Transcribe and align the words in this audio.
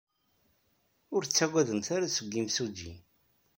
Ur 1.15 1.21
ttaggademt 1.23 1.87
ara 1.95 2.07
seg 2.15 2.27
yimsujji. 2.33 2.93